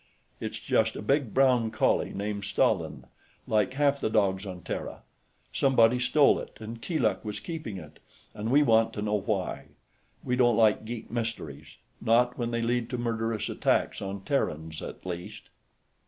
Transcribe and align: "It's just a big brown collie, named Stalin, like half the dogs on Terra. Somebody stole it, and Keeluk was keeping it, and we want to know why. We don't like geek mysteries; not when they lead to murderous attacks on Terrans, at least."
"It's 0.39 0.57
just 0.57 0.95
a 0.95 1.01
big 1.03 1.31
brown 1.31 1.69
collie, 1.69 2.11
named 2.11 2.43
Stalin, 2.45 3.05
like 3.45 3.75
half 3.75 4.01
the 4.01 4.09
dogs 4.09 4.47
on 4.47 4.61
Terra. 4.63 5.03
Somebody 5.53 5.99
stole 5.99 6.39
it, 6.39 6.57
and 6.59 6.81
Keeluk 6.81 7.23
was 7.23 7.39
keeping 7.39 7.77
it, 7.77 7.99
and 8.33 8.49
we 8.49 8.63
want 8.63 8.93
to 8.93 9.03
know 9.03 9.19
why. 9.19 9.65
We 10.23 10.35
don't 10.35 10.57
like 10.57 10.85
geek 10.85 11.11
mysteries; 11.11 11.77
not 12.01 12.35
when 12.35 12.49
they 12.49 12.63
lead 12.63 12.89
to 12.89 12.97
murderous 12.97 13.47
attacks 13.47 14.01
on 14.01 14.21
Terrans, 14.23 14.81
at 14.81 15.05
least." 15.05 15.49